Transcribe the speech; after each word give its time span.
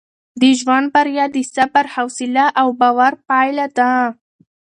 د 0.41 0.43
ژوند 0.59 0.87
بریا 0.95 1.25
د 1.35 1.37
صبر، 1.55 1.85
حوصله 1.95 2.45
او 2.61 2.67
باور 2.79 3.13
پایله 3.27 3.65
ده. 3.77 3.91